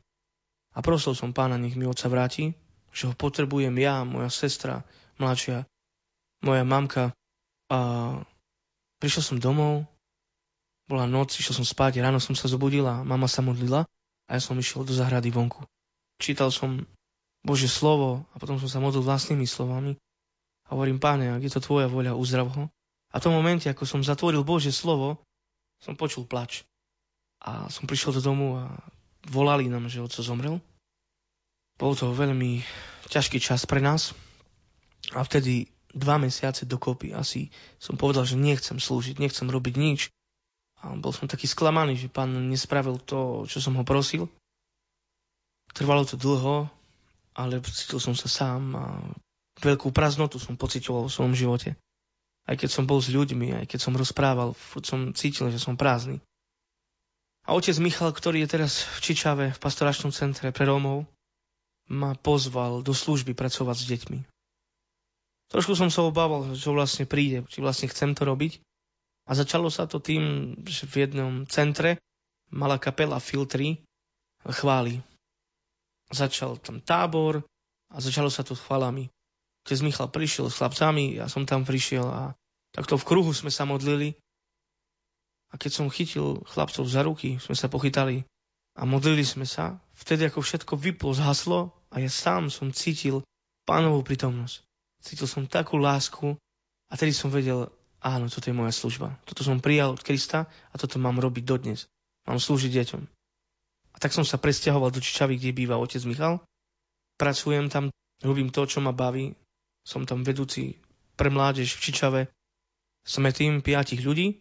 a 0.76 0.78
prosil 0.84 1.16
som 1.16 1.32
pána, 1.32 1.56
nech 1.56 1.74
mi 1.74 1.88
otca 1.88 2.06
vráti, 2.12 2.52
že 2.92 3.08
ho 3.08 3.14
potrebujem 3.16 3.72
ja, 3.80 4.04
moja 4.04 4.28
sestra, 4.30 4.84
mladšia, 5.18 5.64
moja 6.44 6.64
mamka. 6.64 7.12
A 7.68 7.78
prišiel 9.02 9.24
som 9.24 9.36
domov, 9.42 9.84
bola 10.88 11.04
noc, 11.04 11.36
išiel 11.36 11.62
som 11.62 11.66
spať, 11.68 12.00
ráno 12.00 12.18
som 12.18 12.32
sa 12.32 12.48
zobudila, 12.48 13.04
mama 13.04 13.28
sa 13.28 13.44
modlila 13.44 13.84
a 14.24 14.30
ja 14.32 14.40
som 14.40 14.56
išiel 14.56 14.88
do 14.88 14.96
zahrady 14.96 15.28
vonku. 15.28 15.68
Čítal 16.16 16.48
som 16.48 16.88
Bože 17.44 17.68
slovo 17.68 18.24
a 18.32 18.40
potom 18.40 18.56
som 18.56 18.66
sa 18.66 18.80
modlil 18.80 19.04
vlastnými 19.04 19.44
slovami 19.44 20.00
a 20.68 20.76
hovorím, 20.76 21.00
páne, 21.00 21.32
ak 21.32 21.44
je 21.44 21.52
to 21.52 21.64
tvoja 21.64 21.88
voľa, 21.88 22.16
uzdrav 22.16 22.48
ho. 22.52 22.64
A 23.12 23.20
v 23.20 23.24
tom 23.24 23.32
momente, 23.32 23.68
ako 23.68 23.88
som 23.88 24.04
zatvoril 24.04 24.44
Bože 24.44 24.68
slovo, 24.68 25.20
som 25.80 25.96
počul 25.96 26.28
plač. 26.28 26.68
A 27.40 27.70
som 27.72 27.88
prišiel 27.88 28.18
do 28.18 28.22
domu 28.24 28.58
a 28.60 28.76
volali 29.30 29.70
nám, 29.70 29.88
že 29.88 30.02
otco 30.02 30.20
zomrel. 30.20 30.60
Bol 31.78 31.94
to 31.94 32.10
veľmi 32.10 32.60
ťažký 33.08 33.38
čas 33.38 33.64
pre 33.64 33.78
nás. 33.80 34.12
A 35.14 35.24
vtedy 35.24 35.70
dva 35.94 36.20
mesiace 36.20 36.68
dokopy 36.68 37.16
asi 37.16 37.48
som 37.80 37.96
povedal, 37.96 38.28
že 38.28 38.36
nechcem 38.36 38.76
slúžiť, 38.76 39.16
nechcem 39.16 39.48
robiť 39.48 39.74
nič. 39.78 40.00
A 40.78 40.94
bol 40.94 41.10
som 41.10 41.26
taký 41.26 41.50
sklamaný, 41.50 41.98
že 41.98 42.12
pán 42.12 42.30
nespravil 42.50 43.02
to, 43.02 43.48
čo 43.50 43.58
som 43.58 43.74
ho 43.74 43.82
prosil. 43.82 44.30
Trvalo 45.74 46.06
to 46.06 46.14
dlho, 46.14 46.70
ale 47.34 47.58
cítil 47.66 47.98
som 47.98 48.14
sa 48.14 48.30
sám 48.30 48.62
a 48.78 48.84
veľkú 49.58 49.90
prázdnotu 49.90 50.38
som 50.38 50.54
pocitoval 50.54 51.10
v 51.10 51.14
svojom 51.14 51.34
živote. 51.34 51.74
Aj 52.48 52.56
keď 52.56 52.70
som 52.72 52.88
bol 52.88 53.02
s 53.02 53.12
ľuďmi, 53.12 53.62
aj 53.62 53.66
keď 53.68 53.78
som 53.84 53.94
rozprával, 53.98 54.56
som 54.86 55.12
cítil, 55.12 55.52
že 55.52 55.60
som 55.60 55.76
prázdny. 55.76 56.22
A 57.44 57.56
otec 57.56 57.76
Michal, 57.80 58.12
ktorý 58.12 58.44
je 58.44 58.52
teraz 58.56 58.84
v 58.84 58.98
Čičave, 59.04 59.46
v 59.52 59.62
pastoračnom 59.62 60.12
centre 60.12 60.52
pre 60.52 60.64
Rómov, 60.68 61.08
ma 61.88 62.12
pozval 62.12 62.84
do 62.84 62.92
služby 62.92 63.32
pracovať 63.32 63.76
s 63.76 63.88
deťmi. 63.88 64.18
Trošku 65.48 65.72
som 65.72 65.88
sa 65.88 66.04
obával, 66.04 66.52
čo 66.52 66.76
vlastne 66.76 67.08
príde, 67.08 67.48
či 67.48 67.64
vlastne 67.64 67.88
chcem 67.88 68.12
to 68.12 68.28
robiť. 68.28 68.60
A 69.28 69.36
začalo 69.36 69.68
sa 69.68 69.84
to 69.84 70.00
tým, 70.00 70.56
že 70.64 70.88
v 70.88 71.04
jednom 71.04 71.44
centre 71.44 72.00
mala 72.48 72.80
kapela 72.80 73.20
Filtry 73.20 73.84
chváli. 74.48 75.04
Začal 76.08 76.56
tam 76.64 76.80
tábor 76.80 77.44
a 77.92 77.96
začalo 78.00 78.32
sa 78.32 78.40
to 78.40 78.56
chválami. 78.56 79.12
Otec 79.68 79.84
Michal 79.84 80.08
prišiel 80.08 80.48
s 80.48 80.56
chlapcami, 80.56 81.20
ja 81.20 81.28
som 81.28 81.44
tam 81.44 81.68
prišiel 81.68 82.08
a 82.08 82.32
takto 82.72 82.96
v 82.96 83.04
kruhu 83.04 83.36
sme 83.36 83.52
sa 83.52 83.68
modlili. 83.68 84.16
A 85.52 85.60
keď 85.60 85.76
som 85.76 85.92
chytil 85.92 86.40
chlapcov 86.48 86.88
za 86.88 87.04
ruky, 87.04 87.36
sme 87.36 87.52
sa 87.52 87.68
pochytali 87.68 88.24
a 88.76 88.88
modlili 88.88 89.24
sme 89.28 89.44
sa, 89.44 89.76
vtedy 89.92 90.28
ako 90.28 90.40
všetko 90.40 90.72
vyplo, 90.72 91.12
zhaslo 91.12 91.76
a 91.92 92.00
ja 92.00 92.08
sám 92.08 92.48
som 92.48 92.72
cítil 92.72 93.20
pánovú 93.68 94.00
prítomnosť. 94.00 94.64
Cítil 95.04 95.28
som 95.28 95.44
takú 95.44 95.76
lásku 95.76 96.36
a 96.88 96.92
tedy 96.96 97.12
som 97.12 97.28
vedel, 97.28 97.68
áno, 98.02 98.30
toto 98.30 98.50
je 98.50 98.56
moja 98.56 98.70
služba. 98.74 99.18
Toto 99.26 99.42
som 99.42 99.62
prijal 99.62 99.94
od 99.94 100.02
Krista 100.02 100.46
a 100.70 100.74
toto 100.78 100.98
mám 101.02 101.18
robiť 101.18 101.44
dodnes. 101.44 101.90
Mám 102.28 102.38
slúžiť 102.38 102.70
deťom. 102.70 103.02
A 103.94 103.96
tak 103.98 104.14
som 104.14 104.22
sa 104.22 104.38
presťahoval 104.38 104.94
do 104.94 105.02
Čičavy, 105.02 105.40
kde 105.40 105.56
býva 105.56 105.80
otec 105.80 106.02
Michal. 106.06 106.38
Pracujem 107.18 107.66
tam, 107.66 107.90
robím 108.22 108.54
to, 108.54 108.62
čo 108.68 108.78
ma 108.78 108.94
baví, 108.94 109.34
som 109.82 110.06
tam 110.06 110.22
vedúci 110.22 110.78
pre 111.18 111.34
mládež 111.34 111.74
v 111.74 111.82
Čičave. 111.82 112.20
Sme 113.02 113.34
tým 113.34 113.58
piatich 113.58 114.04
ľudí, 114.04 114.38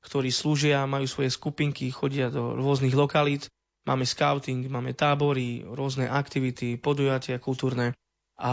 ktorí 0.00 0.32
slúžia, 0.32 0.88
majú 0.88 1.04
svoje 1.04 1.28
skupinky, 1.28 1.92
chodia 1.92 2.32
do 2.32 2.56
rôznych 2.56 2.96
lokalít. 2.96 3.52
Máme 3.84 4.08
scouting, 4.08 4.64
máme 4.68 4.96
tábory, 4.96 5.64
rôzne 5.64 6.08
aktivity, 6.08 6.80
podujatia 6.80 7.36
kultúrne. 7.36 7.92
A 8.40 8.52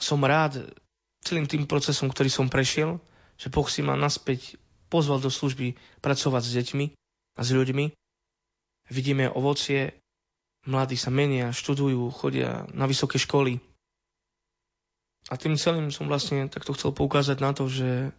som 0.00 0.20
rád 0.24 0.72
celým 1.20 1.48
tým 1.48 1.68
procesom, 1.68 2.08
ktorý 2.08 2.28
som 2.32 2.48
prešiel, 2.48 3.00
že 3.38 3.50
Boh 3.50 3.66
si 3.66 3.82
ma 3.82 3.98
naspäť 3.98 4.56
pozval 4.88 5.18
do 5.18 5.30
služby 5.30 5.74
pracovať 6.00 6.42
s 6.44 6.54
deťmi 6.60 6.86
a 7.34 7.40
s 7.42 7.50
ľuďmi. 7.50 7.84
Vidíme 8.92 9.32
ovocie, 9.32 9.96
mladí 10.68 10.94
sa 10.94 11.10
menia, 11.10 11.50
študujú, 11.50 12.08
chodia 12.14 12.68
na 12.70 12.84
vysoké 12.84 13.16
školy, 13.18 13.58
a 15.32 15.40
tým 15.40 15.56
celým 15.56 15.88
som 15.88 16.04
vlastne 16.04 16.52
takto 16.52 16.76
chcel 16.76 16.92
poukázať 16.92 17.38
na 17.40 17.56
to, 17.56 17.64
že 17.64 18.12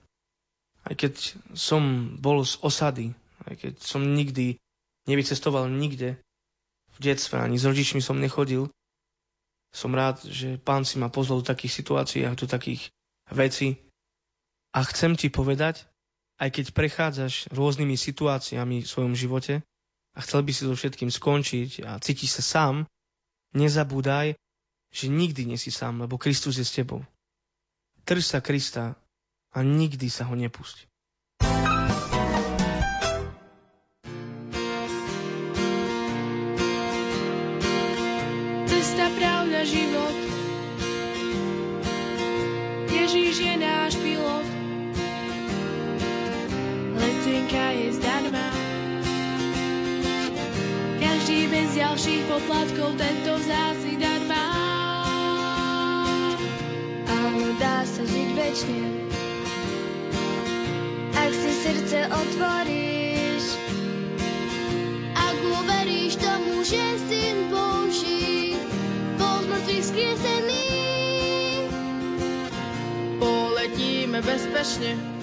aj 0.89 0.93
keď 0.97 1.13
som 1.53 2.13
bol 2.17 2.41
z 2.41 2.57
osady, 2.65 3.13
aj 3.45 3.53
keď 3.61 3.73
som 3.81 4.01
nikdy 4.01 4.57
nevycestoval 5.05 5.69
nikde 5.69 6.17
v 6.95 6.99
detstve, 7.01 7.37
ani 7.37 7.61
s 7.61 7.67
rodičmi 7.67 8.01
som 8.01 8.17
nechodil, 8.17 8.73
som 9.69 9.93
rád, 9.93 10.23
že 10.25 10.57
pán 10.57 10.87
si 10.87 10.97
ma 10.97 11.13
pozval 11.13 11.45
do 11.45 11.49
takých 11.51 11.83
situácií 11.83 12.25
a 12.25 12.33
do 12.33 12.47
takých 12.49 12.89
vecí. 13.29 13.77
A 14.75 14.83
chcem 14.83 15.15
ti 15.15 15.31
povedať, 15.31 15.87
aj 16.35 16.51
keď 16.51 16.65
prechádzaš 16.75 17.47
rôznymi 17.55 17.95
situáciami 17.95 18.83
v 18.83 18.91
svojom 18.91 19.15
živote 19.15 19.63
a 20.11 20.19
chcel 20.19 20.43
by 20.43 20.51
si 20.51 20.67
so 20.67 20.75
všetkým 20.75 21.07
skončiť 21.07 21.87
a 21.87 21.95
cítiš 22.03 22.35
sa 22.35 22.43
sám, 22.43 22.75
nezabúdaj, 23.55 24.35
že 24.91 25.05
nikdy 25.07 25.47
nie 25.47 25.55
si 25.55 25.71
sám, 25.71 26.03
lebo 26.03 26.19
Kristus 26.19 26.59
je 26.59 26.67
s 26.67 26.75
tebou. 26.75 26.99
Trž 28.03 28.35
sa 28.35 28.43
Krista 28.43 28.99
a 29.55 29.63
nikdy 29.63 30.11
sa 30.11 30.27
ho 30.27 30.35
nepusť. 30.35 30.91
Cesta, 38.67 39.05
pravda, 39.15 39.63
život 39.63 40.15
dneska 47.55 47.71
je 47.71 47.89
zdarma. 47.95 48.47
Každý 50.99 51.39
bez 51.47 51.69
ďalších 51.71 52.23
poplatkov 52.27 52.99
tento 52.99 53.31
vzácný 53.39 53.95
dar 53.95 54.21
má. 54.27 54.47
Áno, 57.07 57.55
dá 57.55 57.87
sa 57.87 58.03
žiť 58.03 58.29
večne, 58.35 59.07
ak 61.15 61.31
si 61.31 61.51
srdce 61.63 61.99
otvoríš. 62.11 63.43
Ak 65.15 65.37
mu 65.47 65.59
veríš 65.63 66.19
tomu, 66.19 66.59
že 66.59 66.83
syn 67.07 67.37
Boží, 67.55 68.59
bol 69.15 69.39
z 69.39 69.47
mŕtvych. 69.47 69.87
Poletíme 73.15 74.19
bezpečne, 74.19 75.14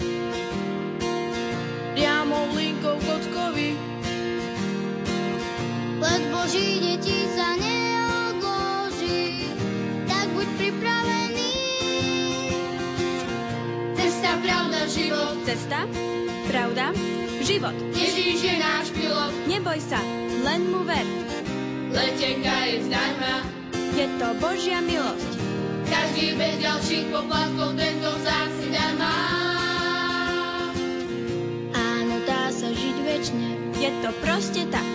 kockovi. 3.52 3.76
Let 6.00 6.22
Boží 6.32 6.80
deti 6.80 7.18
sa 7.36 7.54
neodloží, 7.60 9.52
tak 10.08 10.26
buď 10.34 10.48
pripravený. 10.58 11.54
Cesta, 13.94 14.30
pravda, 14.42 14.80
život. 14.88 15.36
Cesta, 15.46 15.80
pravda, 16.48 16.96
život. 17.44 17.76
Ježíš 17.94 18.40
je 18.42 18.56
náš 18.58 18.90
pilot. 18.96 19.32
Neboj 19.46 19.78
sa, 19.84 20.00
len 20.42 20.60
mu 20.72 20.82
ver. 20.82 21.06
Letenka 21.92 22.56
je 22.66 22.88
zdarma. 22.88 23.34
Je 23.92 24.06
to 24.16 24.28
Božia 24.40 24.80
milosť. 24.80 25.30
Každý 25.92 26.40
bez 26.40 26.56
ďalších 26.64 27.12
poplatkov 27.12 27.76
tento 27.76 28.08
vzácny 28.16 28.61
Je 33.82 33.90
to 33.98 34.14
proste 34.22 34.62
tak. 34.70 34.86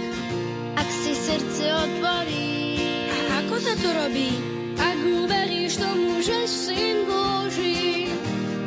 Ak 0.80 0.88
si 0.88 1.12
srdce 1.12 1.76
otvorí. 1.76 2.80
A 3.12 3.44
ako 3.44 3.60
sa 3.60 3.76
to 3.76 3.92
robí? 3.92 4.32
Ak 4.80 4.96
uveríš 5.04 5.76
tomu, 5.76 6.24
že 6.24 6.48
syn 6.48 7.04
Boží 7.04 8.08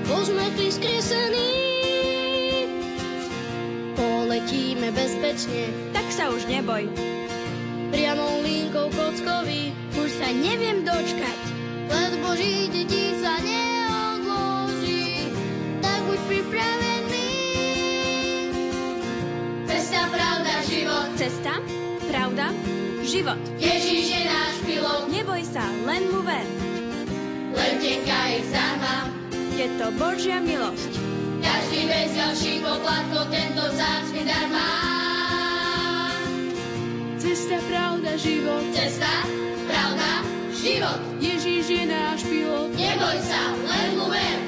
bol 0.05 0.21
zmrtvý 0.21 0.69
skresený. 0.77 1.53
Poletíme 3.97 4.93
bezpečne. 4.93 5.73
Tak 5.97 6.13
sa 6.13 6.29
už 6.29 6.45
neboj. 6.53 6.85
Priamou 7.89 8.45
linkou 8.45 8.93
kockovi. 8.93 9.73
Už 9.97 10.21
sa 10.21 10.29
neviem 10.37 10.85
dočkať. 10.85 11.41
Let 11.89 12.15
Boží 12.21 12.69
deti 12.69 13.17
sa 13.25 13.41
neodloží. 13.41 13.70
Cesta, 21.31 21.63
pravda, 22.11 22.51
život. 23.07 23.39
Ježíš 23.63 24.19
je 24.19 24.23
náš 24.27 24.55
pilot. 24.67 25.15
Neboj 25.15 25.39
sa, 25.47 25.63
len 25.87 26.11
mu 26.11 26.27
ver. 26.27 26.43
Letenka 27.55 28.35
je 28.35 28.51
zdarma. 28.51 28.97
Je 29.55 29.67
to 29.79 29.95
Božia 29.95 30.43
milosť. 30.43 30.91
Každý 31.39 31.87
bez 31.87 32.19
ďalších 32.19 32.61
poplatkov 32.67 33.31
tento 33.31 33.63
vzácny 33.63 34.27
dar 34.27 34.47
má. 34.51 34.75
Cesta, 37.23 37.63
pravda, 37.63 38.11
život. 38.19 38.67
Cesta, 38.75 39.15
pravda, 39.71 40.27
život. 40.59 40.99
Ježíš 41.23 41.67
je 41.71 41.83
náš 41.87 42.27
pilot. 42.27 42.75
Neboj 42.75 43.19
sa, 43.23 43.55
len 43.55 43.89
mu 43.95 44.11
ver. 44.11 44.39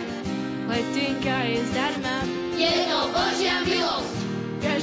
Letenka 0.66 1.46
je 1.46 1.62
zdarma. 1.62 2.16
Je 2.58 2.74
to 2.90 2.98
Božia 3.14 3.62
milosť. 3.62 3.91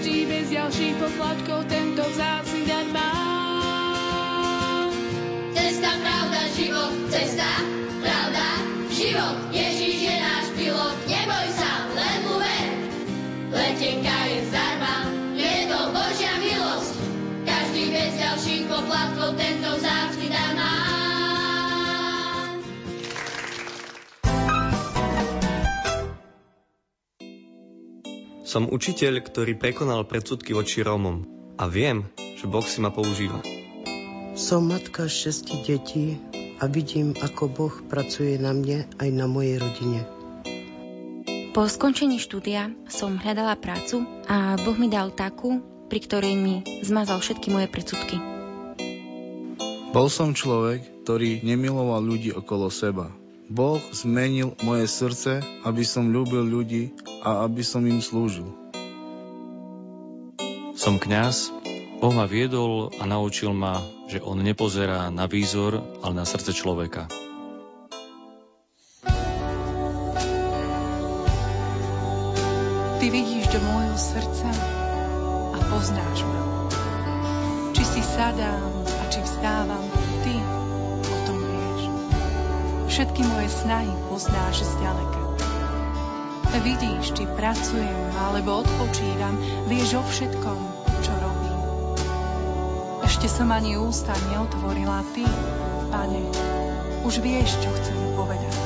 Každý 0.09 0.25
bez 0.25 0.49
ďalších 0.49 0.95
poplatkov 0.97 1.69
tento 1.69 2.01
vzácny 2.01 2.65
dar 2.65 2.81
má. 2.89 3.13
Cesta, 5.53 6.01
pravda, 6.01 6.49
život. 6.57 7.13
Cesta, 7.13 7.45
Som 28.49 28.65
učiteľ, 28.65 29.21
ktorý 29.21 29.61
prekonal 29.61 30.09
predsudky 30.09 30.57
voči 30.57 30.81
Rómom 30.81 31.21
a 31.61 31.69
viem, 31.69 32.09
že 32.17 32.49
Boh 32.49 32.65
si 32.65 32.81
ma 32.81 32.89
používa. 32.89 33.45
Som 34.33 34.73
matka 34.73 35.05
šesti 35.05 35.61
detí 35.61 36.17
a 36.57 36.65
vidím, 36.65 37.13
ako 37.13 37.45
Boh 37.45 37.75
pracuje 37.85 38.41
na 38.41 38.57
mne 38.57 38.89
aj 38.97 39.09
na 39.13 39.29
mojej 39.29 39.61
rodine. 39.61 40.01
Po 41.53 41.69
skončení 41.69 42.17
štúdia 42.17 42.73
som 42.89 43.21
hľadala 43.21 43.53
prácu 43.53 44.01
a 44.25 44.57
Boh 44.57 44.77
mi 44.81 44.89
dal 44.89 45.13
takú, 45.13 45.61
pri 45.85 45.99
ktorej 46.01 46.33
mi 46.33 46.65
zmazal 46.81 47.21
všetky 47.21 47.53
moje 47.53 47.69
predsudky. 47.69 48.17
Bol 49.93 50.09
som 50.09 50.33
človek, 50.33 51.05
ktorý 51.05 51.45
nemiloval 51.45 52.01
ľudí 52.01 52.33
okolo 52.33 52.73
seba. 52.73 53.13
Boh 53.49 53.81
zmenil 53.89 54.53
moje 54.61 54.85
srdce, 54.85 55.41
aby 55.65 55.81
som 55.81 56.13
ľúbil 56.13 56.45
ľudí 56.45 56.93
a 57.25 57.49
aby 57.49 57.65
som 57.65 57.81
im 57.81 57.97
slúžil. 57.97 58.45
Som 60.77 61.01
kňaz, 61.01 61.49
Boh 61.97 62.13
ma 62.13 62.29
viedol 62.29 62.93
a 63.01 63.09
naučil 63.09 63.49
ma, 63.57 63.81
že 64.05 64.21
on 64.21 64.45
nepozerá 64.45 65.09
na 65.09 65.25
výzor, 65.25 65.81
ale 66.05 66.13
na 66.13 66.29
srdce 66.29 66.53
človeka. 66.53 67.09
Ty 73.01 73.07
vidíš 73.09 73.49
do 73.49 73.59
môjho 73.65 73.97
srdca 73.97 74.49
a 75.51 75.59
poznáš 75.73 76.21
ma. 76.21 76.41
Či 77.73 77.83
si 77.97 78.01
sadám 78.05 78.85
a 78.85 79.03
či 79.09 79.19
vstávam, 79.25 79.98
Všetky 82.99 83.23
moje 83.31 83.47
snahy 83.47 83.95
poznáš 84.11 84.67
zďaleka. 84.75 85.23
Vidíš, 86.67 87.15
či 87.15 87.23
pracujem 87.31 87.95
alebo 88.11 88.59
odpočívam, 88.59 89.39
vieš 89.71 89.95
o 89.95 90.03
všetkom, 90.03 90.59
čo 90.99 91.13
robím. 91.23 91.59
Ešte 93.07 93.31
som 93.31 93.55
ani 93.55 93.79
ústa 93.79 94.11
neotvorila, 94.35 95.07
ty, 95.15 95.23
pane, 95.87 96.27
už 97.07 97.23
vieš, 97.23 97.55
čo 97.63 97.71
chcem 97.71 97.95
povedať. 98.19 98.59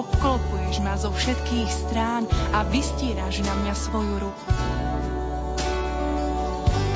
Obklopuješ 0.00 0.80
ma 0.80 0.96
zo 0.96 1.12
všetkých 1.12 1.68
strán 1.68 2.24
a 2.56 2.64
vystíraš 2.64 3.44
na 3.44 3.52
mňa 3.52 3.74
svoju 3.76 4.32
ruku. 4.32 4.48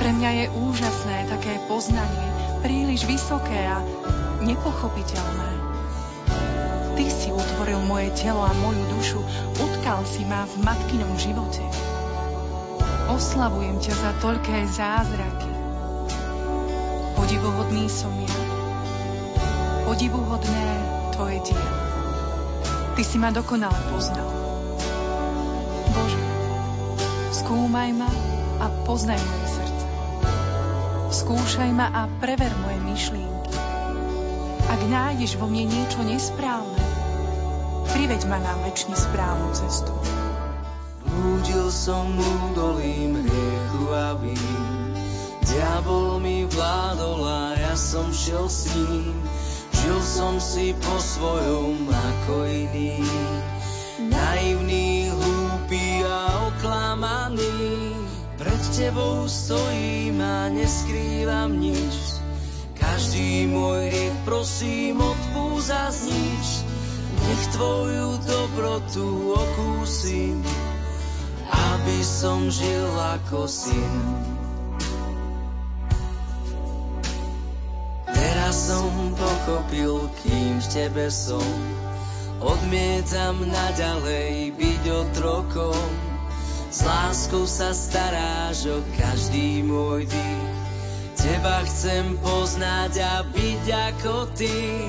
Pre 0.01 0.09
mňa 0.09 0.31
je 0.41 0.47
úžasné 0.57 1.29
také 1.29 1.61
poznanie, 1.69 2.33
príliš 2.65 3.05
vysoké 3.05 3.61
a 3.61 3.85
nepochopiteľné. 4.41 5.66
Si 7.27 7.35
utvoril 7.35 7.83
moje 7.83 8.15
telo 8.15 8.39
a 8.39 8.55
moju 8.63 8.87
dušu, 8.87 9.19
utkal 9.59 10.07
si 10.07 10.23
ma 10.23 10.47
v 10.47 10.63
matkinom 10.63 11.11
živote. 11.19 11.59
Oslavujem 13.11 13.83
ťa 13.83 13.95
za 13.99 14.11
toľké 14.23 14.63
zázraky. 14.71 15.51
Podivuhodný 17.19 17.91
som 17.91 18.15
ja. 18.23 18.39
Podivuhodné 19.91 20.67
tvoje 21.19 21.43
dielo. 21.51 21.75
Ty 22.95 23.03
si 23.03 23.19
ma 23.19 23.35
dokonale 23.35 23.81
poznal. 23.91 24.31
Bože, 25.99 26.23
skúmaj 27.35 27.91
ma 27.91 28.11
a 28.63 28.71
poznaj 28.87 29.19
moje 29.19 29.47
srdce. 29.51 29.87
Skúšaj 31.11 31.75
ma 31.75 31.91
a 31.91 32.07
prever 32.23 32.55
moje 32.63 32.79
myšlienky. 32.87 33.51
Ak 34.71 34.79
nájdeš 34.87 35.43
vo 35.43 35.51
mne 35.51 35.67
niečo 35.67 36.07
nesprávne, 36.07 36.76
priveď 37.95 38.27
ma 38.27 38.39
na 38.43 38.55
väčšine 38.67 38.97
správnu 38.97 39.49
cestu. 39.55 39.93
Blúdil 41.07 41.71
som 41.71 42.11
údolím 42.19 43.23
hriechu 43.23 43.85
a 43.95 44.19
vín, 44.19 44.95
diabol 45.47 46.19
mi 46.19 46.45
vládol 46.47 47.23
a 47.23 47.55
ja 47.55 47.75
som 47.79 48.11
šiel 48.11 48.51
s 48.51 48.67
ním. 48.75 49.15
Žil 49.77 50.01
som 50.03 50.35
si 50.43 50.75
po 50.75 50.97
svojom 50.99 51.87
ako 51.87 52.49
iný, 52.51 52.99
naivný, 54.03 55.15
hlúpy 55.15 56.03
a 56.03 56.51
oklamaný. 56.51 57.95
Pred 58.37 58.63
tebou 58.75 59.31
stojím 59.31 60.19
a 60.21 60.51
neskrývam 60.51 61.55
nič, 61.57 62.21
každý 62.77 63.47
môj 63.49 63.89
hriech 63.89 64.17
prosím 64.27 65.01
odpúza 65.01 65.89
znič. 65.95 66.66
Nech 67.27 67.45
tvoju 67.59 68.23
dobrotu 68.23 69.35
okúsim, 69.35 70.39
aby 71.51 71.99
som 72.07 72.47
žil 72.47 72.87
ako 73.19 73.51
syn. 73.51 73.95
Teraz 78.15 78.71
som 78.71 79.11
pochopil, 79.19 80.07
kým 80.23 80.63
v 80.63 80.67
tebe 80.71 81.11
som. 81.11 81.43
Odmietam 82.39 83.43
naďalej 83.43 84.55
byť 84.55 84.83
otrokom. 84.87 85.87
S 86.71 86.87
láskou 86.87 87.43
sa 87.43 87.75
staráš 87.75 88.71
o 88.71 88.79
každý 88.95 89.67
môj 89.67 90.07
dých. 90.07 90.47
Teba 91.19 91.67
chcem 91.67 92.15
poznať 92.23 93.03
a 93.03 93.15
byť 93.27 93.65
ako 93.67 94.31
ty. 94.39 94.87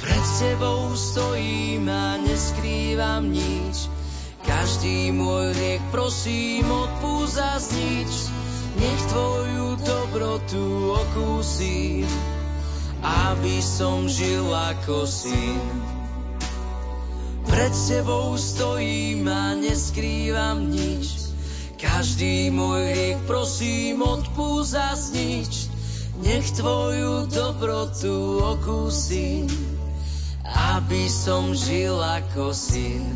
Pred 0.00 0.24
tebou 0.40 0.96
stojím 0.96 1.84
a 1.92 2.16
neskrývam 2.16 3.28
nič. 3.28 3.92
Každý 4.40 5.12
môj 5.12 5.52
hriech 5.52 5.84
prosím 5.92 6.64
odpúsť 6.64 7.32
za 7.36 7.52
znič, 7.60 8.12
nech 8.80 9.02
tvoju 9.12 9.76
dobrotu 9.84 10.64
okúsim, 10.96 12.08
aby 13.04 13.60
som 13.60 14.08
žil 14.08 14.48
ako 14.48 15.04
syn. 15.04 15.60
Pred 17.44 17.72
tebou 17.76 18.40
stojím 18.40 19.28
a 19.28 19.52
neskrývam 19.52 20.72
nič, 20.72 21.36
každý 21.76 22.48
môj 22.48 22.88
hriech 22.88 23.20
prosím 23.28 24.00
odpúsť 24.00 24.96
znič, 24.96 25.52
nech 26.24 26.48
tvoju 26.56 27.28
dobrotu 27.28 28.40
okúsim, 28.40 29.69
aby 30.54 31.06
som 31.06 31.54
žil 31.54 31.94
ako 31.98 32.50
syn. 32.50 33.06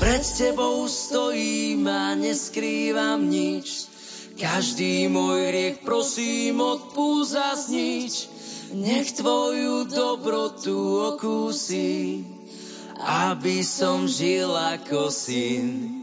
Pred 0.00 0.24
tebou 0.24 0.88
stojím 0.88 1.84
a 1.84 2.16
neskrývam 2.16 3.28
nič. 3.28 3.86
Každý 4.40 5.12
môj 5.12 5.52
hriech 5.52 5.76
prosím 5.84 6.64
odpúsť 6.64 7.68
nič. 7.68 8.14
Nech 8.70 9.12
tvoju 9.12 9.90
dobrotu 9.90 11.12
okúsi, 11.12 12.24
aby 12.96 13.60
som 13.60 14.08
žil 14.08 14.48
ako 14.48 15.12
syn. 15.12 16.00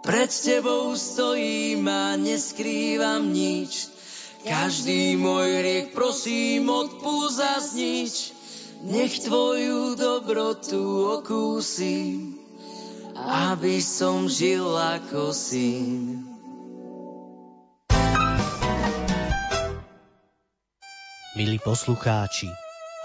Pred 0.00 0.30
tebou 0.32 0.96
stojím 0.96 1.84
a 1.84 2.16
neskrývam 2.16 3.28
nič. 3.28 3.97
Každý 4.42 5.18
môj 5.18 5.48
hriech 5.58 5.86
prosím 5.94 6.70
odpúsť 6.70 7.74
nič. 7.74 8.14
Nech 8.86 9.26
tvoju 9.26 9.98
dobrotu 9.98 10.78
okúsim 11.18 12.38
aby 13.18 13.82
som 13.82 14.30
žil 14.30 14.64
ako 14.78 15.34
syn. 15.34 16.22
Milí 21.34 21.58
poslucháči, 21.62 22.50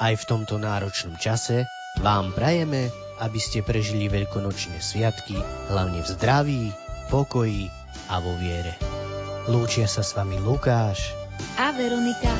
aj 0.01 0.13
v 0.17 0.23
tomto 0.25 0.57
náročnom 0.57 1.17
čase 1.21 1.69
vám 2.01 2.33
prajeme, 2.33 2.89
aby 3.21 3.37
ste 3.37 3.61
prežili 3.61 4.09
veľkonočné 4.09 4.81
sviatky, 4.81 5.37
hlavne 5.69 6.01
v 6.01 6.07
zdraví, 6.17 6.63
pokoji 7.13 7.69
a 8.09 8.17
vo 8.17 8.33
viere. 8.41 8.73
Lúčia 9.45 9.85
sa 9.85 10.01
s 10.01 10.17
vami 10.17 10.41
Lukáš 10.41 11.13
a 11.57 11.71
Veronika. 11.71 12.33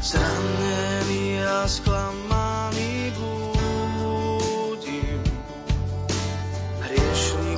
Zranený 0.00 1.44
a 1.44 1.68
sklamaný 1.68 3.12
búd 3.14 3.50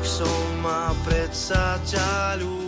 som 0.02 0.66
a 0.66 0.92
predsa 1.08 1.80
ťa 1.88 2.36
ľúbim. 2.38 2.61